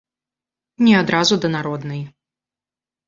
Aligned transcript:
Не 0.87 0.93
адразу 1.01 1.33
да 1.43 1.51
народнай. 1.59 2.01